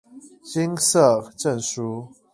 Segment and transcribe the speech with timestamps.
[0.43, 2.09] 金色證書